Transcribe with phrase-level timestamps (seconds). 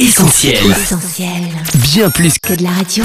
[0.00, 0.54] Essentiel.
[0.70, 1.28] Essentiel.
[1.74, 3.04] Bien plus que Que de la radio.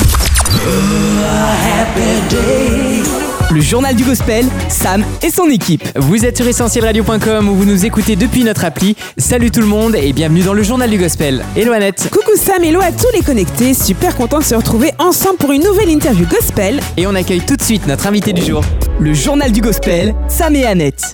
[3.51, 5.83] Le journal du gospel, Sam et son équipe.
[5.97, 8.95] Vous êtes sur essentielradio.com où vous nous écoutez depuis notre appli.
[9.17, 11.43] Salut tout le monde et bienvenue dans le journal du gospel.
[11.57, 12.07] Hello Annette.
[12.13, 15.63] Coucou Sam, hello à tous les connectés, super content de se retrouver ensemble pour une
[15.63, 16.79] nouvelle interview gospel.
[16.95, 18.63] Et on accueille tout de suite notre invité du jour.
[19.01, 21.13] Le journal du gospel, Sam et Annette.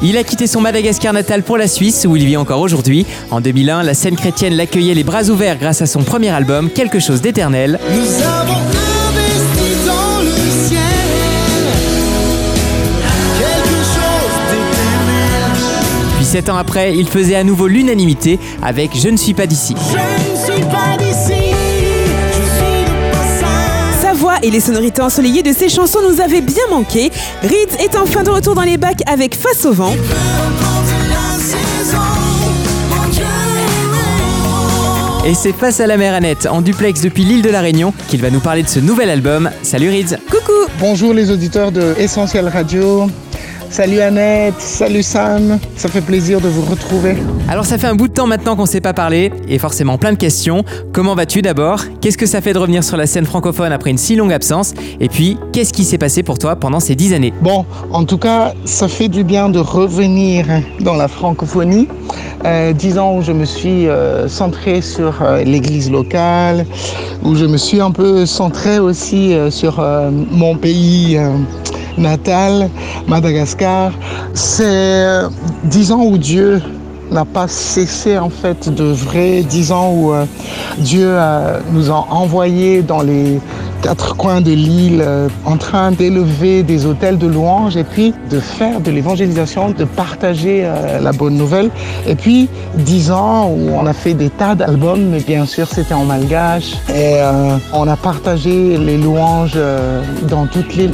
[0.00, 3.04] Il a quitté son Madagascar natal pour la Suisse où il vit encore aujourd'hui.
[3.32, 7.00] En 2001, la scène chrétienne l'accueillait les bras ouverts grâce à son premier album Quelque
[7.00, 7.80] chose d'éternel.
[7.90, 10.80] Nous avons investi dans le ciel
[13.38, 15.50] quelque chose d'éternel.
[16.16, 19.74] Puis sept ans après, il faisait à nouveau l'unanimité avec Je ne suis pas d'ici.
[19.76, 20.27] Je
[24.18, 27.10] voix et les sonorités ensoleillées de ses chansons nous avaient bien manqué.
[27.42, 29.94] Reed est enfin de retour dans les bacs avec Face au vent.
[35.24, 38.20] Et c'est face à la mer Annette, en duplex depuis l'île de la Réunion, qu'il
[38.20, 39.50] va nous parler de ce nouvel album.
[39.62, 43.08] Salut Rids Coucou Bonjour les auditeurs de Essentiel Radio.
[43.70, 47.16] Salut Annette, salut Sam, ça fait plaisir de vous retrouver.
[47.48, 49.98] Alors ça fait un bout de temps maintenant qu'on ne s'est pas parlé, et forcément
[49.98, 50.64] plein de questions.
[50.92, 51.82] Comment vas-tu d'abord?
[52.00, 54.72] Qu'est-ce que ça fait de revenir sur la scène francophone après une si longue absence?
[55.00, 57.32] Et puis, qu'est-ce qui s'est passé pour toi pendant ces dix années?
[57.42, 60.46] Bon, en tout cas, ça fait du bien de revenir
[60.80, 61.88] dans la francophonie.
[62.44, 66.64] Euh, dix ans où je me suis euh, centré sur euh, l'église locale,
[67.22, 69.84] où je me suis un peu centré aussi sur
[70.30, 71.18] mon pays
[71.98, 72.70] euh, natal,
[73.06, 73.92] Madagascar.
[74.34, 75.28] C'est euh,
[75.64, 76.60] dix ans où Dieu
[77.10, 80.26] n'a pas cessé en fait de vrai, dix ans où euh,
[80.76, 83.40] Dieu euh, nous a envoyés dans les
[83.80, 85.04] quatre coins de l'île
[85.44, 90.68] en train d'élever des hôtels de louanges et puis de faire de l'évangélisation, de partager
[91.00, 91.70] la bonne nouvelle.
[92.04, 95.94] Et puis dix ans où on a fait des tas d'albums, mais bien sûr c'était
[95.94, 97.20] en malgache et
[97.72, 99.58] on a partagé les louanges
[100.28, 100.92] dans toute l'île.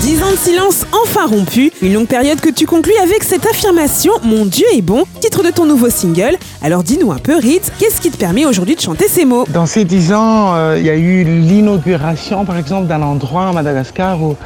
[0.00, 4.12] 10 ans de silence enfin rompu, une longue période que tu conclus avec cette affirmation
[4.22, 6.36] Mon Dieu est bon, titre de ton nouveau single.
[6.62, 9.46] Alors dis-nous un peu, Reed, qu'est-ce qui te permet aujourd'hui de chanter ces mots?
[9.48, 13.52] Dans ces dix ans, euh, il y a eu l'inauguration, par exemple, d'un endroit à
[13.52, 14.36] Madagascar où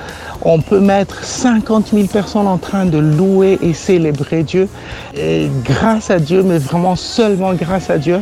[0.43, 4.69] on peut mettre 50 000 personnes en train de louer et célébrer Dieu.
[5.16, 8.21] Et grâce à Dieu, mais vraiment seulement grâce à Dieu,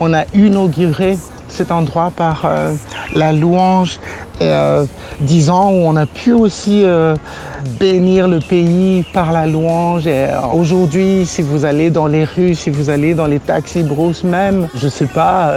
[0.00, 1.18] on a inauguré
[1.50, 2.74] cet endroit par euh,
[3.14, 3.98] la louange
[4.40, 4.86] euh,
[5.20, 7.14] dix ans où on a pu aussi euh,
[7.78, 10.08] bénir le pays par la louange.
[10.54, 14.68] Aujourd'hui, si vous allez dans les rues, si vous allez dans les taxis brousse même,
[14.74, 15.52] je sais pas,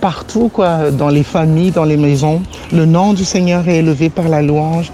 [0.00, 2.42] partout quoi, dans les familles, dans les maisons,
[2.72, 4.90] le nom du Seigneur est élevé par la louange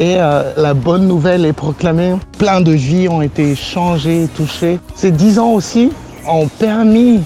[0.00, 2.14] et la bonne nouvelle est proclamée.
[2.36, 4.80] Plein de vies ont été changées, touchées.
[4.96, 5.92] Ces dix ans aussi
[6.28, 7.20] ont permis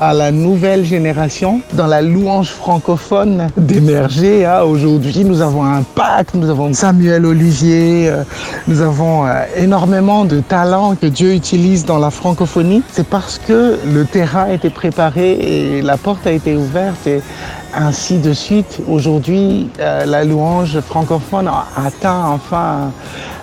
[0.00, 4.44] à la nouvelle génération dans la louange francophone d'émerger.
[4.44, 4.62] hein.
[4.62, 8.22] Aujourd'hui, nous avons un pacte, nous avons Samuel Olivier, euh,
[8.68, 12.82] nous avons euh, énormément de talents que Dieu utilise dans la francophonie.
[12.92, 17.08] C'est parce que le terrain a été préparé et la porte a été ouverte
[17.76, 18.80] ainsi de suite.
[18.88, 22.90] Aujourd'hui, euh, la louange francophone a atteint enfin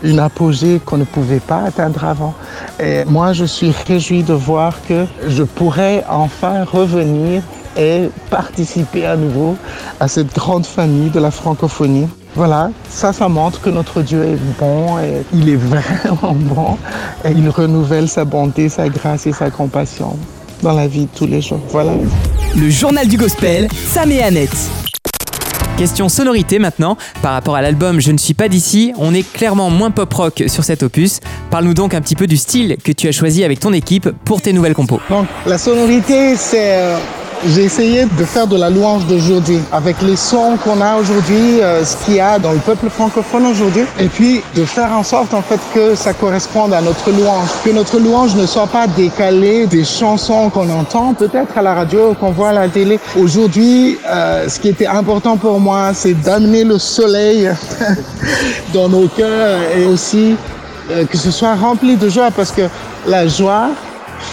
[0.04, 2.34] une apogée qu'on ne pouvait pas atteindre avant.
[2.80, 7.42] Et moi, je suis réjoui de voir que je pourrais enfin revenir
[7.78, 9.56] et participer à nouveau
[10.00, 12.08] à cette grande famille de la francophonie.
[12.36, 16.78] Voilà, ça, ça montre que notre Dieu est bon et il est vraiment bon
[17.24, 20.18] et il renouvelle sa bonté, sa grâce et sa compassion
[20.64, 21.62] dans la vie de tous les jours.
[21.70, 21.92] Voilà.
[22.56, 24.56] Le journal du gospel, Sam et Annette.
[25.76, 26.98] Question sonorité maintenant.
[27.24, 30.44] Par rapport à l'album Je ne suis pas d'ici, on est clairement moins pop rock
[30.46, 31.20] sur cet opus.
[31.50, 34.42] Parle-nous donc un petit peu du style que tu as choisi avec ton équipe pour
[34.42, 35.00] tes nouvelles compos.
[35.10, 36.94] Donc, la sonorité, c'est.
[37.48, 41.84] J'ai essayé de faire de la louange d'aujourd'hui, avec les sons qu'on a aujourd'hui, euh,
[41.84, 45.34] ce qu'il y a dans le peuple francophone aujourd'hui, et puis de faire en sorte
[45.34, 49.68] en fait que ça corresponde à notre louange, que notre louange ne soit pas décalée
[49.68, 53.00] des chansons qu'on entend peut-être à la radio, qu'on voit à la télé.
[53.18, 57.50] Aujourd'hui, euh, ce qui était important pour moi, c'est d'amener le soleil
[58.74, 60.36] dans nos cœurs et aussi
[60.92, 62.64] euh, que ce soit rempli de joie, parce que
[63.08, 63.70] la joie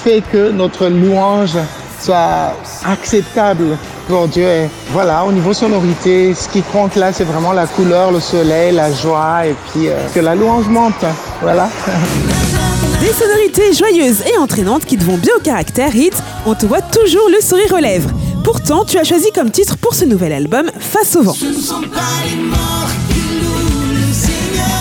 [0.05, 1.57] fait que notre louange
[2.01, 2.55] soit
[2.85, 3.77] acceptable
[4.09, 4.69] pour Dieu.
[4.93, 8.93] Voilà, au niveau sonorité, ce qui compte là, c'est vraiment la couleur, le soleil, la
[8.93, 11.05] joie et puis euh, que la louange monte.
[11.43, 11.69] Voilà.
[13.01, 16.15] Des sonorités joyeuses et entraînantes qui te vont bien au caractère, Reed.
[16.45, 18.11] On te voit toujours le sourire aux lèvres.
[18.45, 21.33] Pourtant, tu as choisi comme titre pour ce nouvel album Face au vent.
[21.33, 22.89] Ce ne sont pas les morts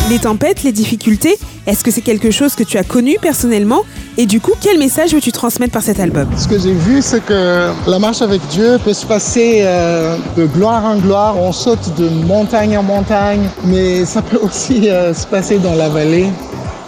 [0.10, 3.84] Les tempêtes, les difficultés, est-ce que c'est quelque chose que tu as connu personnellement?
[4.18, 6.28] Et du coup, quel message veux-tu transmettre par cet album?
[6.36, 10.48] Ce que j'ai vu, c'est que la marche avec Dieu peut se passer euh, de
[10.48, 11.38] gloire en gloire.
[11.38, 15.90] On saute de montagne en montagne, mais ça peut aussi euh, se passer dans la
[15.90, 16.26] vallée.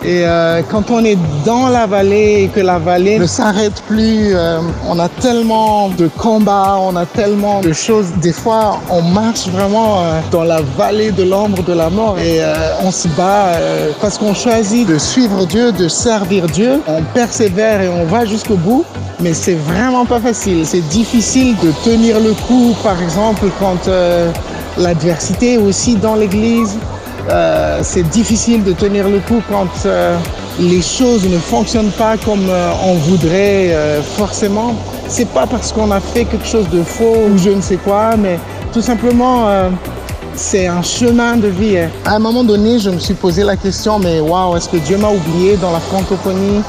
[0.04, 4.34] Et euh, quand on est dans la vallée et que la vallée ne s'arrête plus,
[4.34, 4.60] euh,
[4.90, 8.08] on a tellement de combats, on a tellement de choses.
[8.20, 12.42] Des fois, on marche vraiment euh, dans la vallée de l'ombre de la mort et
[12.42, 12.54] euh,
[12.84, 16.82] on se bat euh, parce qu'on choisit de suivre Dieu, de servir Dieu.
[16.88, 18.84] On persévère et on va jusqu'au bout.
[19.20, 20.66] Mais c'est vraiment pas facile.
[20.66, 23.88] C'est difficile de tenir le coup, par exemple, quand
[24.80, 26.80] l'adversité aussi dans l'église.
[27.30, 30.18] Euh, c'est difficile de tenir le coup quand euh,
[30.60, 33.76] les choses ne fonctionnent pas comme euh, on voudrait
[34.18, 34.76] forcément.
[35.08, 38.16] C'est pas parce qu'on a fait quelque chose de faux ou je ne sais quoi,
[38.18, 38.40] mais
[38.74, 39.48] tout simplement
[40.36, 41.78] c'est un chemin de vie.
[42.06, 44.98] À un moment donné, je me suis posé la question, mais waouh, est-ce que Dieu
[44.98, 46.62] m'a oublié dans la francophonie?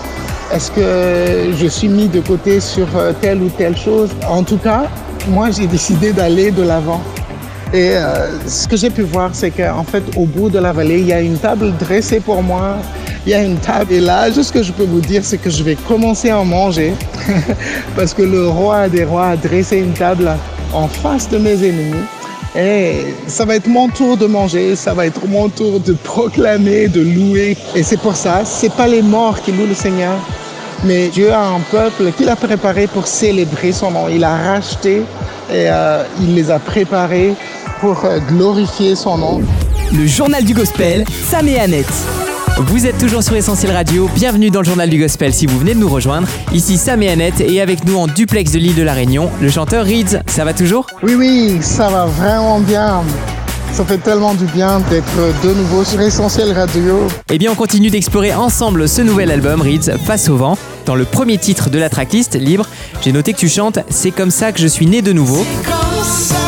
[0.52, 2.88] Est-ce que je suis mis de côté sur
[3.20, 4.10] telle ou telle chose?
[4.28, 4.84] En tout cas,
[5.28, 7.00] moi j'ai décidé d'aller de l'avant.
[7.74, 10.98] Et euh, ce que j'ai pu voir, c'est qu'en fait, au bout de la vallée,
[10.98, 12.76] il y a une table dressée pour moi.
[13.24, 13.94] Il y a une table.
[13.94, 16.42] Et là, juste ce que je peux vous dire, c'est que je vais commencer à
[16.44, 16.92] manger.
[17.96, 20.30] Parce que le roi des rois a dressé une table
[20.74, 22.04] en face de mes ennemis.
[22.54, 26.88] Et ça va être mon tour de manger, ça va être mon tour de proclamer,
[26.88, 27.56] de louer.
[27.74, 30.12] Et c'est pour ça, c'est pas les morts qui louent le Seigneur,
[30.84, 34.08] mais Dieu a un peuple qu'il a préparé pour célébrer son nom.
[34.10, 35.02] Il a racheté
[35.50, 37.34] et euh, il les a préparés
[37.82, 39.42] pour euh, glorifier son nom.
[39.92, 41.92] Le journal du gospel, Sam et Annette.
[42.56, 45.74] Vous êtes toujours sur Essentiel Radio, bienvenue dans le journal du gospel si vous venez
[45.74, 46.28] de nous rejoindre.
[46.52, 49.50] Ici Sam et Annette et avec nous en duplex de l'île de la Réunion, le
[49.50, 50.20] chanteur Reeds.
[50.28, 50.86] Ça va toujours?
[51.02, 53.02] Oui, oui, ça va vraiment bien.
[53.72, 57.08] Ça fait tellement du bien d'être de nouveau sur Essentiel Radio.
[57.30, 60.56] Eh bien on continue d'explorer ensemble ce nouvel album Reeds Face au vent.
[60.86, 62.68] Dans le premier titre de la tracklist, Libre,
[63.00, 65.44] j'ai noté que tu chantes C'est comme ça que je suis né de nouveau.
[65.64, 66.41] Comme ça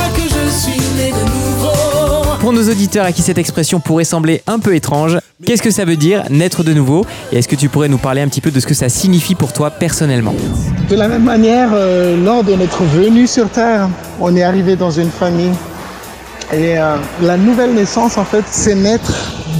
[2.55, 5.97] nos auditeurs à qui cette expression pourrait sembler un peu étrange, qu'est-ce que ça veut
[5.97, 7.05] dire naître de nouveau?
[7.33, 9.35] Et est-ce que tu pourrais nous parler un petit peu de ce que ça signifie
[9.35, 10.35] pour toi personnellement?
[10.89, 13.89] De la même manière, euh, lors de notre venue sur Terre,
[14.21, 15.53] on est arrivé dans une famille.
[16.53, 19.13] Et euh, la nouvelle naissance, en fait, c'est naître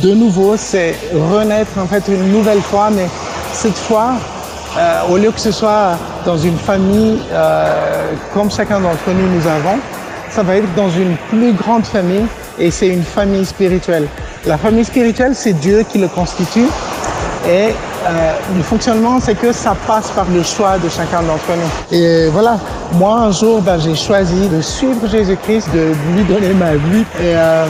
[0.03, 2.91] de nouveau, c'est renaître, en fait, une nouvelle fois.
[2.91, 3.09] Mais
[3.53, 4.13] cette fois,
[4.79, 7.19] euh, au lieu que ce soit dans une famille
[8.33, 9.79] comme chacun d'entre nous nous avons,
[10.31, 12.27] ça va être dans une plus grande famille
[12.59, 14.07] et c'est une famille spirituelle.
[14.47, 16.67] La famille spirituelle, c'est Dieu qui le constitue.
[17.47, 17.75] Et
[18.07, 21.97] euh, le fonctionnement, c'est que ça passe par le choix de chacun d'entre nous.
[21.97, 22.59] Et voilà,
[22.95, 27.05] moi un jour, ben, j'ai choisi de suivre Jésus-Christ, de lui donner ma vie.
[27.21, 27.67] Et euh,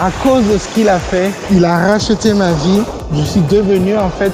[0.00, 2.82] à cause de ce qu'il a fait, il a racheté ma vie.
[3.14, 4.32] Je suis devenu en fait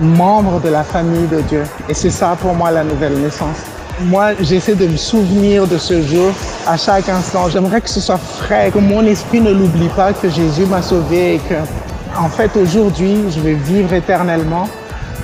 [0.00, 1.62] membre de la famille de Dieu.
[1.88, 3.56] Et c'est ça pour moi la nouvelle naissance.
[4.00, 6.30] Moi, j'essaie de me souvenir de ce jour
[6.66, 7.48] à chaque instant.
[7.48, 11.36] J'aimerais que ce soit frais, que mon esprit ne l'oublie pas, que Jésus m'a sauvé
[11.36, 11.54] et que,
[12.18, 14.68] en fait, aujourd'hui, je vais vivre éternellement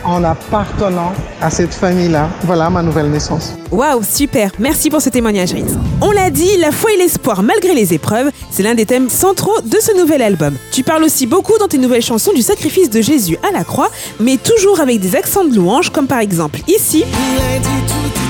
[0.05, 2.29] en appartenant à cette famille-là.
[2.45, 3.53] Voilà ma nouvelle naissance.
[3.71, 4.51] Waouh, super.
[4.59, 5.79] Merci pour ce témoignage, Reeds.
[6.01, 9.61] On l'a dit, la foi et l'espoir malgré les épreuves, c'est l'un des thèmes centraux
[9.63, 10.57] de ce nouvel album.
[10.73, 13.91] Tu parles aussi beaucoup dans tes nouvelles chansons du sacrifice de Jésus à la croix,
[14.19, 17.05] mais toujours avec des accents de louange, comme par exemple ici.
[17.07, 18.22] Il a dit tout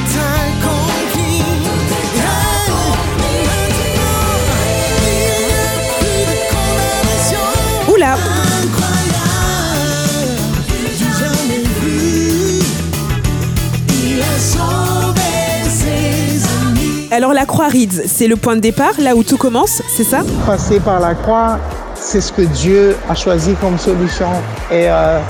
[17.12, 20.20] alors la croix Reeds, c'est le point de départ, là où tout commence, c'est ça?
[20.46, 21.58] Passer par la croix,
[21.94, 24.30] c'est ce que Dieu a choisi comme solution.
[24.70, 25.20] Et euh,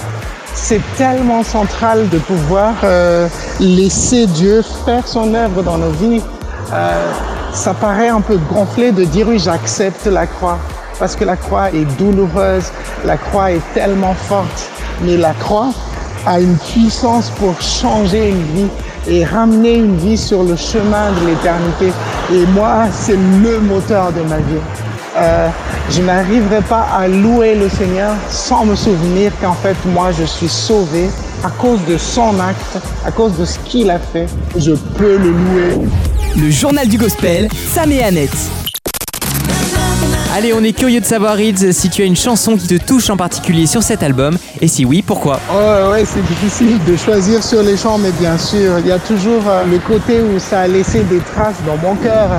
[0.54, 3.26] c'est tellement central de pouvoir euh,
[3.58, 6.22] laisser Dieu faire son œuvre dans nos vies.
[6.72, 7.12] Euh,
[7.52, 10.58] ça paraît un peu gonflé de dire oui, j'accepte la croix.
[11.00, 12.70] Parce que la croix est douloureuse,
[13.04, 14.70] la croix est tellement forte.
[15.02, 15.70] Mais la croix
[16.26, 18.70] a une puissance pour changer une vie
[19.06, 21.92] et ramener une vie sur le chemin de l'éternité.
[22.32, 24.62] Et moi, c'est le moteur de ma vie.
[25.16, 25.48] Euh,
[25.90, 30.48] je n'arriverai pas à louer le Seigneur sans me souvenir qu'en fait, moi, je suis
[30.48, 31.08] sauvé
[31.44, 34.26] à cause de son acte, à cause de ce qu'il a fait.
[34.56, 35.86] Je peux le louer.
[36.36, 38.61] Le journal du gospel, Sam et Annette.
[40.34, 43.10] Allez, on est curieux de savoir Reeds si tu as une chanson qui te touche
[43.10, 45.38] en particulier sur cet album et si oui, pourquoi?
[45.52, 48.98] Ouais, ouais, c'est difficile de choisir sur les chants, mais bien sûr, il y a
[48.98, 52.30] toujours euh, le côté où ça a laissé des traces dans mon cœur.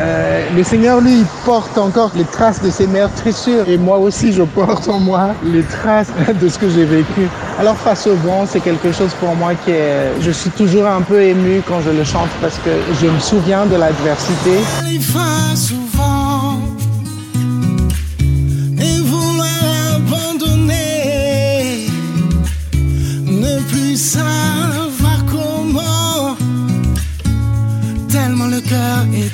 [0.00, 3.66] Euh, le Seigneur, lui, il porte encore les traces de ses meurtrissures.
[3.66, 6.08] Et moi aussi, je porte en moi les traces
[6.40, 7.26] de ce que j'ai vécu.
[7.58, 10.12] Alors, face au vent, c'est quelque chose pour moi qui est...
[10.20, 12.70] Je suis toujours un peu ému quand je le chante parce que
[13.00, 14.58] je me souviens de l'adversité.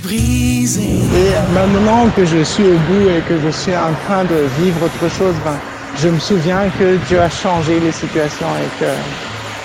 [0.02, 0.82] Brisé.
[0.82, 4.84] Et maintenant que je suis au bout et que je suis en train de vivre
[4.84, 5.58] autre chose, ben,
[5.98, 8.90] je me souviens que Dieu a changé les situations et que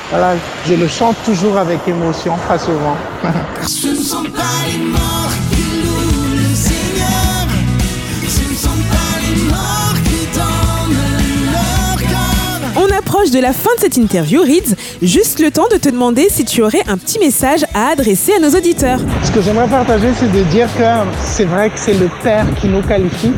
[0.09, 0.33] voilà,
[0.67, 2.33] je le chante toujours avec émotion.
[3.67, 5.20] Ce ne sont pas les morts
[13.11, 13.21] corps.
[13.21, 14.75] On approche de la fin de cette interview, Reeds.
[15.01, 18.39] Juste le temps de te demander si tu aurais un petit message à adresser à
[18.39, 18.99] nos auditeurs.
[19.23, 20.83] Ce que j'aimerais partager, c'est de dire que
[21.23, 23.33] c'est vrai que c'est le Père qui nous qualifie.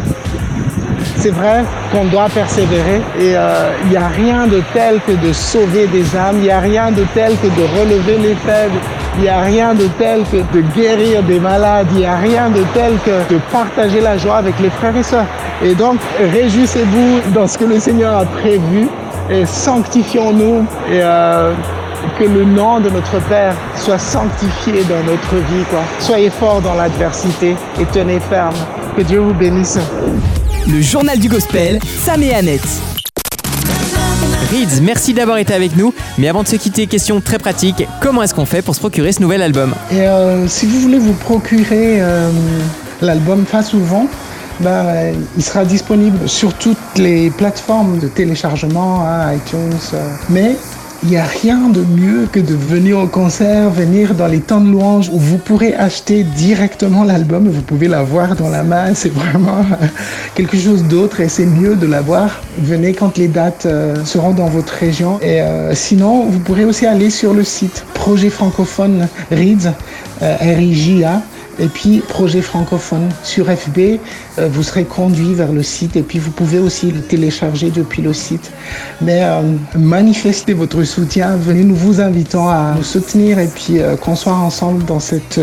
[1.17, 5.33] C'est vrai qu'on doit persévérer et euh, il n'y a rien de tel que de
[5.33, 8.79] sauver des âmes, il n'y a rien de tel que de relever les faibles,
[9.17, 12.49] il n'y a rien de tel que de guérir des malades, il n'y a rien
[12.49, 15.27] de tel que de partager la joie avec les frères et sœurs.
[15.63, 18.87] Et donc, réjouissez-vous dans ce que le Seigneur a prévu
[19.29, 21.53] et sanctifions-nous et euh,
[22.19, 25.63] que le nom de notre Père soit sanctifié dans notre vie.
[25.69, 25.81] Quoi.
[25.99, 28.55] Soyez forts dans l'adversité et tenez ferme.
[28.95, 29.79] Que Dieu vous bénisse.
[30.67, 32.61] Le journal du gospel, Sam et Annette.
[34.51, 35.93] Reeds, merci d'avoir été avec nous.
[36.17, 39.11] Mais avant de se quitter, question très pratique comment est-ce qu'on fait pour se procurer
[39.11, 39.73] ce nouvel album?
[39.91, 42.29] Et euh, si vous voulez vous procurer euh,
[43.01, 44.07] l'album Face au vent,
[44.65, 49.77] euh, il sera disponible sur toutes les plateformes de téléchargement, hein, iTunes.
[49.93, 50.07] euh.
[50.29, 50.55] mais
[51.03, 54.61] il n'y a rien de mieux que de venir au concert, venir dans les temps
[54.61, 59.11] de louange où vous pourrez acheter directement l'album, vous pouvez l'avoir dans la main, c'est
[59.11, 59.85] vraiment euh,
[60.33, 62.41] quelque chose d'autre et c'est mieux de l'avoir.
[62.57, 65.19] Venez quand les dates euh, seront dans votre région.
[65.21, 65.41] Et
[65.73, 69.07] sinon, vous pourrez aussi aller sur le site Projet francophone
[70.21, 71.21] euh, R-I-J-A,
[71.59, 73.99] et puis projet francophone sur FB,
[74.39, 78.01] euh, vous serez conduit vers le site et puis vous pouvez aussi le télécharger depuis
[78.01, 78.51] le site.
[79.01, 79.41] Mais euh,
[79.75, 84.33] manifestez votre soutien, venez nous vous invitons à nous soutenir et puis euh, qu'on soit
[84.33, 85.39] ensemble dans cette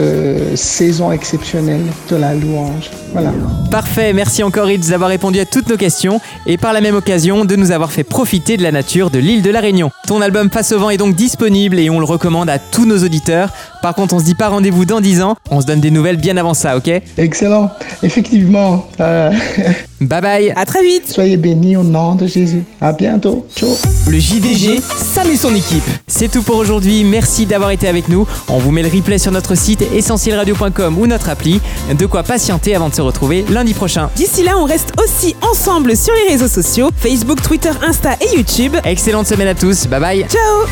[0.54, 2.90] saison exceptionnelle de la louange.
[3.12, 3.32] Voilà.
[3.70, 7.44] Parfait, merci encore Reeds d'avoir répondu à toutes nos questions et par la même occasion
[7.44, 9.90] de nous avoir fait profiter de la nature de l'île de la Réunion.
[10.06, 13.04] Ton album Face au vent est donc disponible et on le recommande à tous nos
[13.04, 13.50] auditeurs.
[13.82, 15.99] Par contre, on se dit pas rendez-vous dans 10 ans, on se donne des nouvelles
[16.16, 17.70] bien avant ça, ok Excellent.
[18.02, 19.30] Effectivement, euh,
[20.00, 22.64] Bye bye À très vite soyez bénis au nom de Jésus.
[22.80, 23.46] À bientôt.
[23.54, 23.76] Ciao.
[24.08, 25.84] Le JDG, Sam et son équipe.
[26.06, 28.26] C'est tout pour aujourd'hui, merci d'avoir été avec nous.
[28.48, 31.60] On vous met le replay sur notre site essentielradio.com ou notre appli.
[31.98, 34.08] De quoi patienter avant de se retrouver lundi prochain.
[34.16, 38.76] D'ici là, on reste aussi ensemble sur les réseaux sociaux Facebook, Twitter, Insta et YouTube.
[38.84, 40.66] Excellente semaine à tous, bye bye Ciao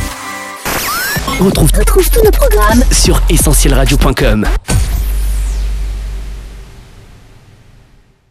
[1.44, 4.46] Retrouve, retrouve tous nos programmes sur essentielradio.com.